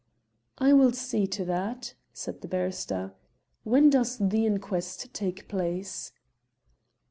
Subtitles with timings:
[0.57, 3.13] "I will see to that," said the barrister.
[3.63, 6.11] "When does the inquest take place?"